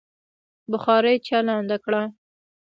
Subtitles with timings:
[0.71, 2.03] بخارۍ چالانده کړه.